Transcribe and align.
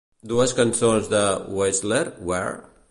Dues 0.29 0.53
cançons 0.59 1.11
de 1.11 1.21
"Hesher"- 1.59 2.03
"Where? 2.31 2.59